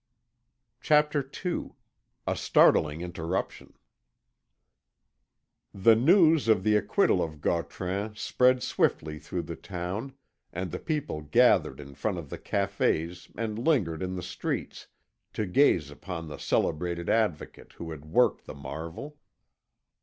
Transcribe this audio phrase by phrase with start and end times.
[0.81, 1.73] CHAPTER II
[2.25, 3.73] A STARTLING INTERRUPTION
[5.75, 10.15] The news of the acquittal of Gautran spread swiftly through the town,
[10.51, 14.87] and the people gathered in front of the cafés and lingered in the streets,
[15.33, 19.17] to gaze upon the celebrated Advocate who had worked the marvel.